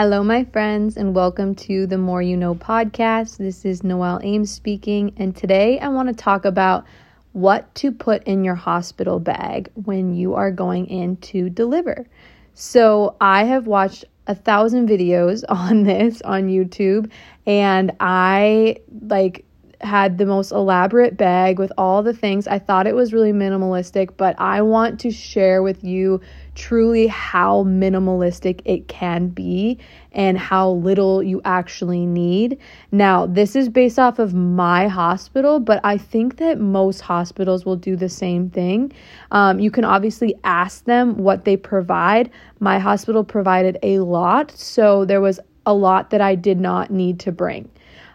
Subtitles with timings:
[0.00, 3.36] Hello, my friends, and welcome to the More You Know podcast.
[3.36, 6.84] This is Noelle Ames speaking, and today I want to talk about
[7.32, 12.06] what to put in your hospital bag when you are going in to deliver.
[12.54, 17.10] So, I have watched a thousand videos on this on YouTube,
[17.44, 18.76] and I
[19.08, 19.46] like
[19.80, 22.48] had the most elaborate bag with all the things.
[22.48, 26.20] I thought it was really minimalistic, but I want to share with you
[26.54, 29.78] truly how minimalistic it can be
[30.10, 32.58] and how little you actually need.
[32.90, 37.76] Now, this is based off of my hospital, but I think that most hospitals will
[37.76, 38.92] do the same thing.
[39.30, 42.30] Um, you can obviously ask them what they provide.
[42.58, 47.20] My hospital provided a lot, so there was a lot that I did not need
[47.20, 47.70] to bring.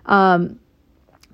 [0.05, 0.59] Um,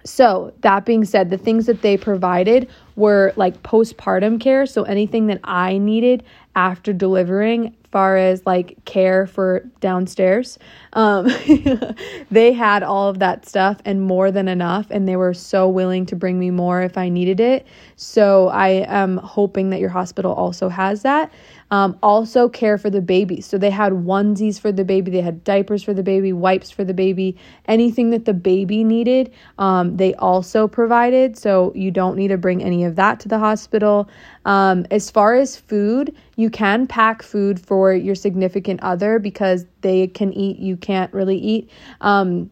[0.06, 4.66] so, that being said, the things that they provided were like postpartum care.
[4.66, 6.24] So, anything that I needed
[6.56, 10.60] after delivering, far as like care for downstairs,
[10.94, 11.28] um,
[12.32, 14.88] they had all of that stuff and more than enough.
[14.92, 17.66] And they were so willing to bring me more if I needed it.
[17.96, 21.32] So, I am hoping that your hospital also has that.
[21.72, 23.42] Um, also, care for the baby.
[23.42, 26.84] So they had onesies for the baby, they had diapers for the baby, wipes for
[26.84, 31.38] the baby, anything that the baby needed, um, they also provided.
[31.38, 34.10] So you don't need to bring any of that to the hospital.
[34.46, 40.08] Um, as far as food, you can pack food for your significant other because they
[40.08, 41.70] can eat, you can't really eat.
[42.02, 42.50] Um,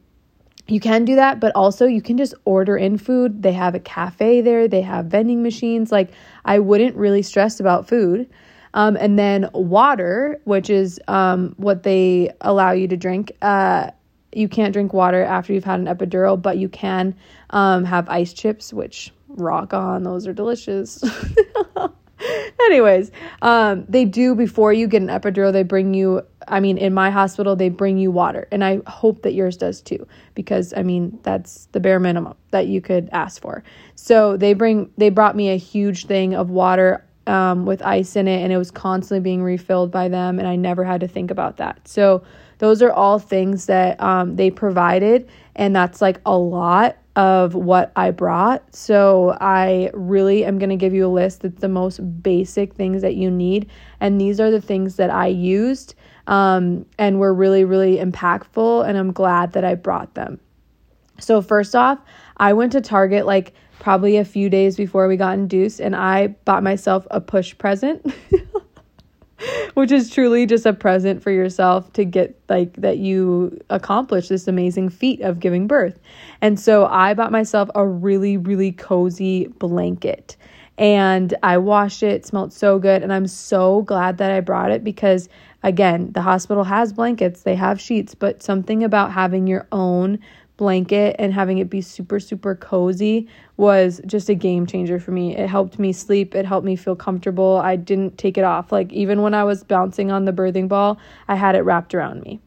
[0.67, 3.41] you can do that, but also you can just order in food.
[3.41, 5.91] They have a cafe there, they have vending machines.
[5.91, 6.11] Like,
[6.43, 8.29] I wouldn't really stress about food.
[8.73, 13.31] Um, and then water, which is um, what they allow you to drink.
[13.41, 13.91] Uh,
[14.33, 17.15] you can't drink water after you've had an epidural, but you can
[17.49, 20.03] um, have ice chips, which rock on.
[20.03, 21.03] Those are delicious.
[22.65, 26.93] Anyways, um, they do before you get an epidural, they bring you, I mean, in
[26.93, 28.47] my hospital, they bring you water.
[28.51, 32.67] And I hope that yours does too, because I mean, that's the bare minimum that
[32.67, 33.63] you could ask for.
[33.95, 38.27] So they bring, they brought me a huge thing of water um, with ice in
[38.27, 41.29] it and it was constantly being refilled by them and i never had to think
[41.29, 42.23] about that so
[42.59, 47.91] those are all things that um, they provided and that's like a lot of what
[47.95, 48.63] i brought.
[48.73, 53.01] So i really am going to give you a list that's the most basic things
[53.01, 53.69] that you need.
[53.99, 55.95] And these are the things that i used
[56.27, 60.39] um, and were really really impactful and i'm glad that i brought them.
[61.19, 61.99] So first off
[62.37, 66.27] i went to target like probably a few days before we got induced, and I
[66.45, 68.05] bought myself a push present.
[69.73, 74.47] which is truly just a present for yourself to get like that you accomplish this
[74.47, 75.99] amazing feat of giving birth.
[76.41, 80.37] And so I bought myself a really really cozy blanket.
[80.79, 84.71] And I washed it, it smelled so good and I'm so glad that I brought
[84.71, 85.27] it because
[85.63, 90.19] again, the hospital has blankets, they have sheets, but something about having your own
[90.57, 95.35] blanket and having it be super, super cozy was just a game changer for me.
[95.35, 97.57] It helped me sleep, it helped me feel comfortable.
[97.57, 98.71] I didn't take it off.
[98.71, 100.97] Like, even when I was bouncing on the birthing ball,
[101.27, 102.41] I had it wrapped around me.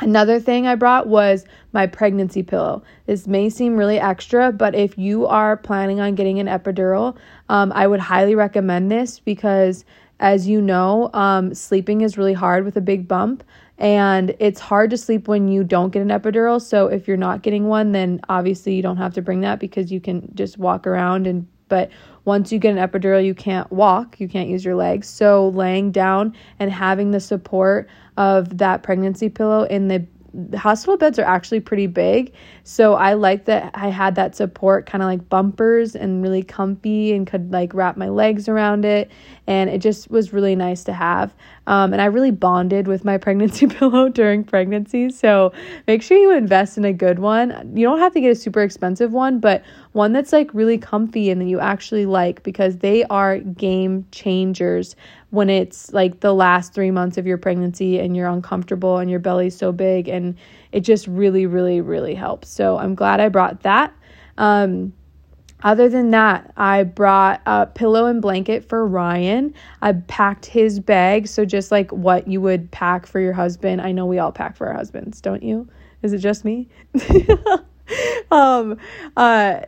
[0.00, 2.84] Another thing I brought was my pregnancy pillow.
[3.06, 7.16] This may seem really extra, but if you are planning on getting an epidural,
[7.48, 9.84] um, I would highly recommend this because,
[10.20, 13.44] as you know, um, sleeping is really hard with a big bump
[13.78, 16.60] and it's hard to sleep when you don't get an epidural.
[16.60, 19.92] So if you're not getting one, then obviously you don't have to bring that because
[19.92, 21.90] you can just walk around and but
[22.24, 25.06] once you get an epidural, you can't walk, you can't use your legs.
[25.06, 30.06] So laying down and having the support of that pregnancy pillow in the the
[30.56, 32.32] hospital beds are actually pretty big.
[32.62, 37.12] So I like that I had that support kind of like bumpers and really comfy
[37.12, 39.10] and could like wrap my legs around it.
[39.46, 41.34] And it just was really nice to have.
[41.66, 45.10] Um, and I really bonded with my pregnancy pillow during pregnancy.
[45.10, 45.52] So
[45.86, 47.72] make sure you invest in a good one.
[47.74, 51.30] You don't have to get a super expensive one, but one that's like really comfy
[51.30, 54.96] and that you actually like because they are game changers
[55.30, 59.20] when it's like the last three months of your pregnancy and you're uncomfortable and your
[59.20, 60.36] belly's so big and
[60.72, 63.92] it just really really really helps so i'm glad i brought that
[64.38, 64.92] um,
[65.62, 69.52] other than that, I brought a pillow and blanket for Ryan.
[69.82, 73.80] I packed his bag, so just like what you would pack for your husband.
[73.80, 75.68] I know we all pack for our husbands, don't you?
[76.02, 76.68] Is it just me?
[78.30, 78.78] um,
[79.16, 79.62] uh,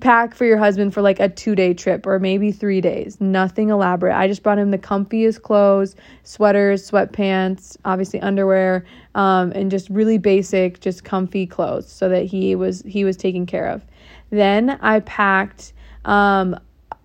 [0.00, 3.20] pack for your husband for like a two day trip or maybe three days.
[3.20, 4.16] Nothing elaborate.
[4.16, 8.84] I just brought him the comfiest clothes, sweaters, sweatpants, obviously underwear,
[9.14, 13.46] um, and just really basic, just comfy clothes so that he was he was taken
[13.46, 13.84] care of.
[14.30, 15.72] Then I packed
[16.04, 16.58] um,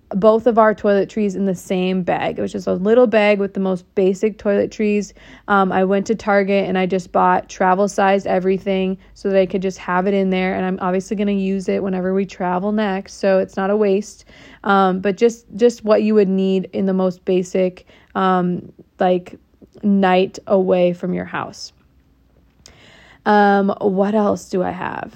[0.10, 2.40] both of our toiletries in the same bag.
[2.40, 5.14] It was just a little bag with the most basic toiletries.
[5.48, 9.46] Um, I went to Target and I just bought travel sized everything so that I
[9.46, 10.56] could just have it in there.
[10.56, 13.76] And I'm obviously going to use it whenever we travel next, so it's not a
[13.76, 14.26] waste.
[14.64, 19.38] Um, but just just what you would need in the most basic, um, like
[19.84, 21.74] night away from your house.
[23.26, 25.14] Um, what else do I have?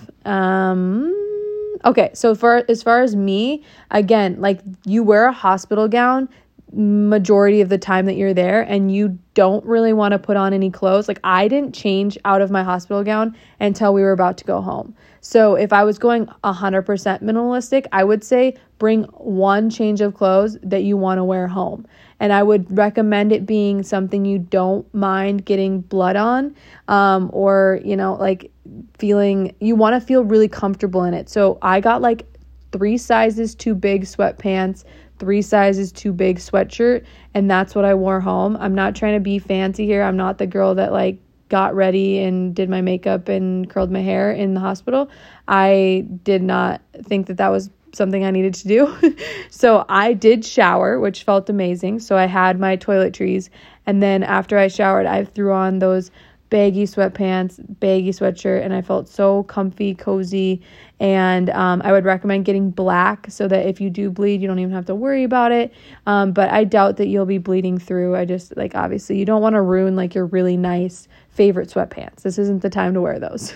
[1.83, 6.29] Okay, so for as far as me, again, like you wear a hospital gown
[6.73, 10.53] majority of the time that you're there and you don't really want to put on
[10.53, 11.07] any clothes.
[11.07, 14.61] Like I didn't change out of my hospital gown until we were about to go
[14.61, 14.95] home.
[15.19, 16.85] So if I was going 100%
[17.21, 21.85] minimalistic, I would say bring one change of clothes that you want to wear home.
[22.19, 26.55] And I would recommend it being something you don't mind getting blood on
[26.87, 28.51] um, or, you know, like
[28.97, 31.29] feeling, you want to feel really comfortable in it.
[31.29, 32.25] So I got like
[32.71, 34.83] three sizes too big sweatpants,
[35.21, 38.57] three sizes too big sweatshirt, and that's what I wore home.
[38.59, 40.01] I'm not trying to be fancy here.
[40.01, 44.01] I'm not the girl that like got ready and did my makeup and curled my
[44.01, 45.11] hair in the hospital.
[45.47, 49.15] I did not think that that was something I needed to do.
[49.51, 51.99] so I did shower, which felt amazing.
[51.99, 53.49] So I had my toiletries.
[53.85, 56.09] And then after I showered, I threw on those
[56.51, 60.61] baggy sweatpants, baggy sweatshirt, and I felt so comfy, cozy.
[60.99, 64.59] And um, I would recommend getting black so that if you do bleed, you don't
[64.59, 65.73] even have to worry about it.
[66.05, 68.15] Um, but I doubt that you'll be bleeding through.
[68.15, 72.21] I just like obviously you don't want to ruin like your really nice favorite sweatpants.
[72.21, 73.53] This isn't the time to wear those.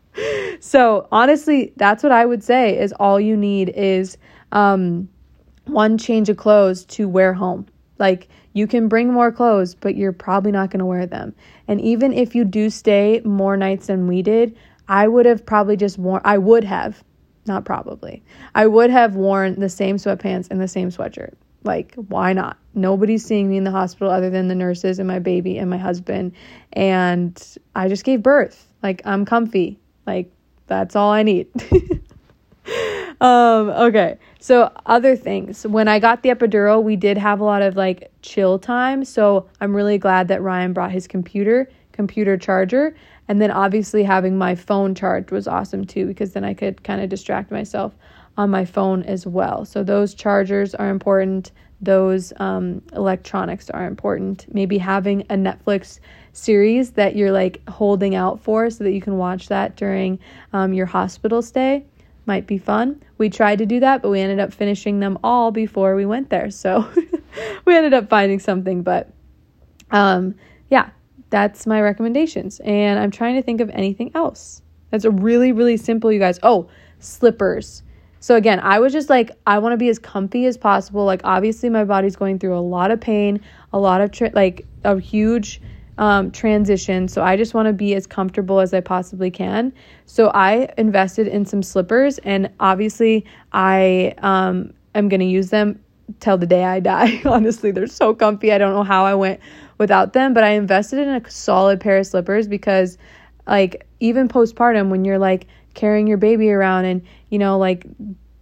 [0.60, 4.16] so honestly, that's what I would say is all you need is
[4.52, 5.08] um,
[5.66, 7.66] one change of clothes to wear home.
[7.98, 11.34] Like you can bring more clothes, but you're probably not going to wear them.
[11.68, 14.56] And even if you do stay more nights than we did,
[14.88, 17.02] I would have probably just worn, I would have,
[17.46, 18.22] not probably,
[18.54, 21.34] I would have worn the same sweatpants and the same sweatshirt.
[21.64, 22.58] Like, why not?
[22.74, 25.78] Nobody's seeing me in the hospital other than the nurses and my baby and my
[25.78, 26.32] husband.
[26.72, 27.40] And
[27.76, 28.66] I just gave birth.
[28.82, 29.78] Like, I'm comfy.
[30.06, 30.32] Like,
[30.66, 31.48] that's all I need.
[33.22, 34.18] um, okay.
[34.40, 35.64] So, other things.
[35.64, 39.04] When I got the epidural, we did have a lot of like chill time.
[39.04, 42.96] So, I'm really glad that Ryan brought his computer, computer charger.
[43.28, 47.00] And then, obviously, having my phone charged was awesome too, because then I could kind
[47.00, 47.94] of distract myself
[48.36, 49.64] on my phone as well.
[49.64, 51.52] So, those chargers are important.
[51.80, 54.52] Those um, electronics are important.
[54.52, 56.00] Maybe having a Netflix
[56.32, 60.18] series that you're like holding out for so that you can watch that during
[60.52, 61.84] um, your hospital stay
[62.26, 63.02] might be fun.
[63.18, 66.30] We tried to do that, but we ended up finishing them all before we went
[66.30, 66.50] there.
[66.50, 66.88] So
[67.64, 69.10] we ended up finding something, but
[69.90, 70.34] um
[70.70, 70.90] yeah,
[71.30, 72.60] that's my recommendations.
[72.60, 74.62] And I'm trying to think of anything else.
[74.90, 76.38] That's a really really simple you guys.
[76.42, 77.82] Oh, slippers.
[78.20, 81.04] So again, I was just like I want to be as comfy as possible.
[81.04, 83.40] Like obviously my body's going through a lot of pain,
[83.72, 85.60] a lot of tri- like a huge
[86.02, 87.06] um, transition.
[87.06, 89.72] So I just want to be as comfortable as I possibly can.
[90.06, 95.80] So I invested in some slippers, and obviously I um, am going to use them
[96.18, 97.22] till the day I die.
[97.24, 98.50] Honestly, they're so comfy.
[98.50, 99.38] I don't know how I went
[99.78, 102.98] without them, but I invested in a solid pair of slippers because,
[103.46, 107.86] like, even postpartum, when you're like carrying your baby around and, you know, like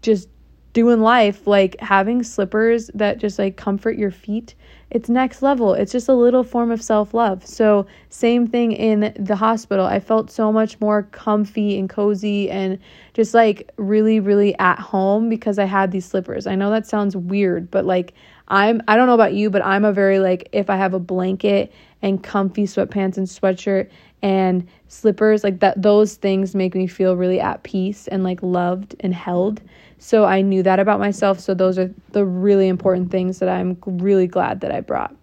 [0.01, 0.31] just
[0.73, 4.55] doing life, like having slippers that just like comfort your feet
[4.91, 5.75] it's next level.
[5.75, 7.47] It's just a little form of self love.
[7.47, 9.87] So, same thing in the hospital.
[9.87, 12.79] I felt so much more comfy and cozy and
[13.15, 16.47] just like really, really at home because I had these slippers.
[16.47, 18.15] I know that sounds weird, but like
[18.49, 20.99] I'm, I don't know about you, but I'm a very like, if I have a
[20.99, 21.73] blanket
[22.03, 23.91] and comfy sweatpants and sweatshirt
[24.23, 28.95] and slippers, like that, those things make me feel really at peace and like loved
[29.01, 29.63] and held.
[29.99, 31.41] So I knew that about myself.
[31.41, 35.15] So those are the really important things that I'm really glad that I brought.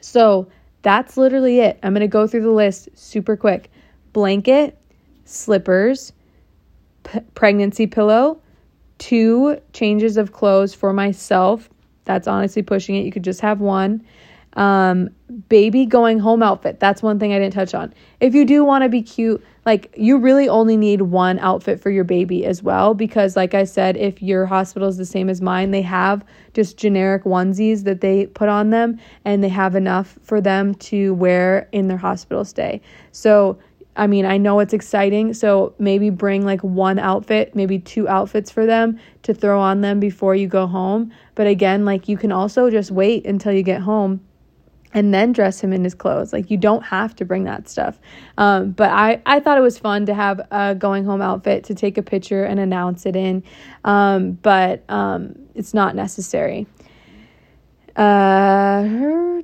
[0.00, 0.48] So
[0.82, 1.78] that's literally it.
[1.82, 3.70] I'm going to go through the list super quick
[4.12, 4.78] blanket,
[5.24, 6.12] slippers,
[7.04, 8.40] p- pregnancy pillow,
[8.98, 11.70] two changes of clothes for myself.
[12.04, 13.04] That's honestly pushing it.
[13.04, 14.04] You could just have one.
[14.54, 15.10] Um,
[15.48, 16.78] baby going home outfit.
[16.80, 17.92] That's one thing I didn't touch on.
[18.20, 21.90] If you do want to be cute, like you really only need one outfit for
[21.90, 25.40] your baby as well because like I said, if your hospital is the same as
[25.40, 30.18] mine, they have just generic onesies that they put on them and they have enough
[30.22, 32.80] for them to wear in their hospital stay.
[33.12, 33.58] So
[33.96, 38.50] I mean, I know it's exciting, so maybe bring like one outfit, maybe two outfits
[38.50, 41.12] for them to throw on them before you go home.
[41.36, 44.20] But again, like you can also just wait until you get home
[44.94, 46.32] and then dress him in his clothes.
[46.32, 47.98] Like you don't have to bring that stuff.
[48.38, 51.74] Um, but I, I thought it was fun to have a going home outfit to
[51.74, 53.42] take a picture and announce it in.
[53.84, 56.66] Um, but um, it's not necessary.
[57.96, 58.82] Uh,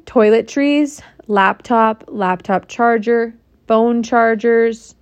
[0.07, 3.35] toiletries, laptop, laptop charger,
[3.67, 4.95] phone chargers,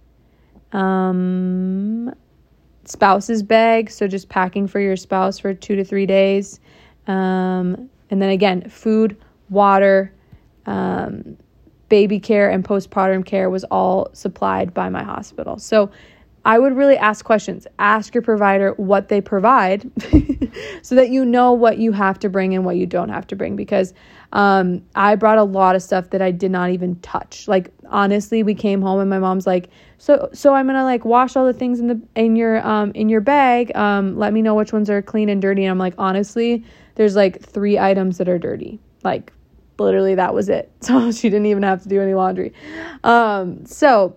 [0.72, 2.12] um,
[2.84, 3.90] spouse's bag.
[3.90, 6.58] So just packing for your spouse for two to three days.
[7.06, 9.16] Um, and then again, food,
[9.50, 10.12] water,
[10.68, 11.36] um,
[11.88, 15.58] baby care and postpartum care was all supplied by my hospital.
[15.58, 15.90] So
[16.44, 17.66] I would really ask questions.
[17.78, 19.90] Ask your provider what they provide
[20.82, 23.36] so that you know what you have to bring and what you don't have to
[23.36, 23.92] bring because
[24.32, 27.48] um, I brought a lot of stuff that I did not even touch.
[27.48, 31.34] Like honestly, we came home and my mom's like, "So so I'm to like wash
[31.34, 33.74] all the things in the in your um in your bag.
[33.74, 37.16] Um let me know which ones are clean and dirty." And I'm like, "Honestly, there's
[37.16, 39.32] like 3 items that are dirty." Like
[39.78, 40.70] literally that was it.
[40.80, 42.52] So she didn't even have to do any laundry.
[43.04, 44.16] Um, so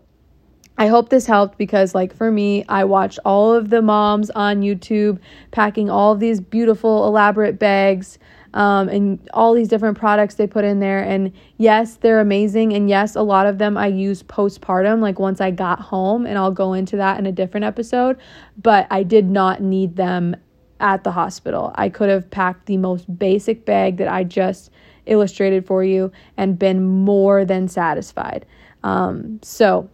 [0.77, 4.61] I hope this helped because, like, for me, I watched all of the moms on
[4.61, 5.19] YouTube
[5.51, 8.17] packing all of these beautiful, elaborate bags
[8.53, 11.03] um, and all these different products they put in there.
[11.03, 12.73] And yes, they're amazing.
[12.73, 16.37] And yes, a lot of them I use postpartum, like once I got home, and
[16.37, 18.17] I'll go into that in a different episode.
[18.61, 20.35] But I did not need them
[20.79, 21.71] at the hospital.
[21.75, 24.71] I could have packed the most basic bag that I just
[25.05, 28.45] illustrated for you and been more than satisfied.
[28.83, 29.89] Um, so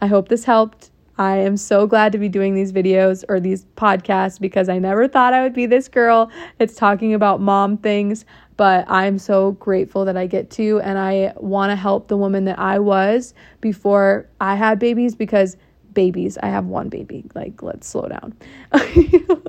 [0.00, 0.90] I hope this helped.
[1.18, 5.08] I am so glad to be doing these videos or these podcasts because I never
[5.08, 8.24] thought I would be this girl that's talking about mom things,
[8.56, 12.44] but I'm so grateful that I get to and I want to help the woman
[12.44, 15.56] that I was before I had babies because
[15.92, 17.24] babies, I have one baby.
[17.34, 18.34] Like, let's slow down.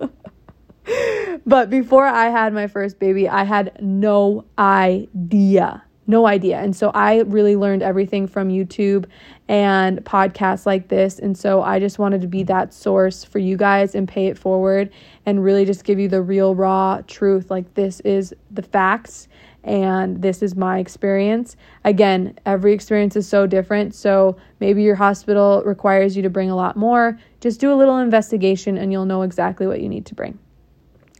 [1.46, 5.84] but before I had my first baby, I had no idea.
[6.10, 6.58] No idea.
[6.58, 9.06] And so I really learned everything from YouTube
[9.48, 11.20] and podcasts like this.
[11.20, 14.36] And so I just wanted to be that source for you guys and pay it
[14.36, 14.92] forward
[15.28, 17.52] and really just give you the real, raw truth.
[17.52, 19.28] Like, this is the facts
[19.64, 21.56] and this is my experience.
[21.84, 23.94] Again, every experience is so different.
[23.94, 27.20] So maybe your hospital requires you to bring a lot more.
[27.40, 30.40] Just do a little investigation and you'll know exactly what you need to bring.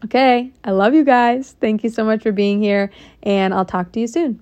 [0.06, 1.56] Okay, I love you guys.
[1.60, 2.90] Thank you so much for being here,
[3.24, 4.40] and I'll talk to you soon.